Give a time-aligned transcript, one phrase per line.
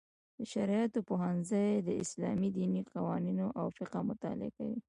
[0.37, 4.79] د شرعیاتو پوهنځی د اسلامي دیني قوانینو او فقه مطالعه کوي.